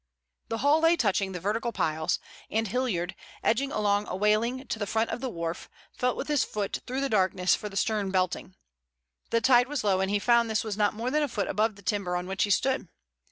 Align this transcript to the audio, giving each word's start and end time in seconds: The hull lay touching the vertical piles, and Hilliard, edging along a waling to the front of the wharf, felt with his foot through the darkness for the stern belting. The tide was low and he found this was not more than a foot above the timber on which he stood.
The 0.49 0.57
hull 0.57 0.79
lay 0.81 0.95
touching 0.95 1.31
the 1.31 1.39
vertical 1.39 1.71
piles, 1.71 2.17
and 2.49 2.67
Hilliard, 2.67 3.13
edging 3.43 3.71
along 3.71 4.07
a 4.07 4.15
waling 4.15 4.65
to 4.69 4.79
the 4.79 4.87
front 4.87 5.11
of 5.11 5.21
the 5.21 5.29
wharf, 5.29 5.69
felt 5.93 6.17
with 6.17 6.27
his 6.27 6.43
foot 6.43 6.79
through 6.87 7.01
the 7.01 7.07
darkness 7.09 7.53
for 7.53 7.69
the 7.69 7.77
stern 7.77 8.09
belting. 8.09 8.55
The 9.29 9.41
tide 9.41 9.67
was 9.67 9.83
low 9.83 9.99
and 10.01 10.09
he 10.09 10.17
found 10.17 10.49
this 10.49 10.63
was 10.63 10.75
not 10.75 10.95
more 10.95 11.11
than 11.11 11.21
a 11.21 11.27
foot 11.27 11.47
above 11.47 11.75
the 11.75 11.83
timber 11.83 12.15
on 12.15 12.25
which 12.25 12.45
he 12.45 12.49
stood. 12.49 12.87